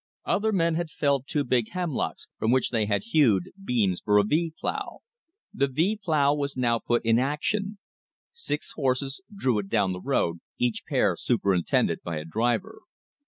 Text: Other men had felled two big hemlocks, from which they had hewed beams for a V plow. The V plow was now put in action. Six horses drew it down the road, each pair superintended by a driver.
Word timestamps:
Other 0.25 0.51
men 0.51 0.73
had 0.73 0.89
felled 0.89 1.25
two 1.27 1.43
big 1.43 1.69
hemlocks, 1.73 2.27
from 2.39 2.49
which 2.49 2.71
they 2.71 2.87
had 2.87 3.03
hewed 3.03 3.51
beams 3.63 4.01
for 4.03 4.17
a 4.17 4.23
V 4.23 4.51
plow. 4.59 5.01
The 5.53 5.67
V 5.67 5.99
plow 6.03 6.33
was 6.33 6.57
now 6.57 6.79
put 6.79 7.05
in 7.05 7.19
action. 7.19 7.77
Six 8.33 8.71
horses 8.71 9.21
drew 9.31 9.59
it 9.59 9.69
down 9.69 9.91
the 9.93 10.01
road, 10.01 10.39
each 10.57 10.85
pair 10.89 11.15
superintended 11.15 12.01
by 12.01 12.17
a 12.17 12.25
driver. 12.25 12.79